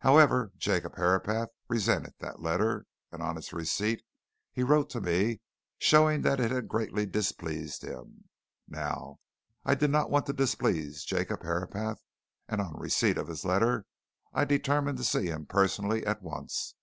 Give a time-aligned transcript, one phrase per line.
[0.00, 4.02] However, Jacob Herapath resented that letter, and on its receipt
[4.50, 5.40] he wrote to me
[5.78, 8.24] showing that it had greatly displeased him.
[8.66, 9.20] Now,
[9.64, 11.98] I did not want to displease Jacob Herapath,
[12.48, 13.86] and on receipt of his letter,
[14.32, 16.74] I determined to see him personally at once.